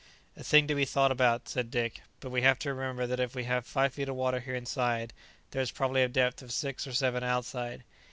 [0.35, 3.35] "A thing to be thought about," said Dick; "but we have to remember that if
[3.35, 5.13] we have five feet of water here inside,
[5.51, 7.83] there is probably a depth of six or seven outside.